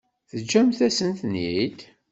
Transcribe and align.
Teǧǧamt-asent-ten-id? 0.29 1.79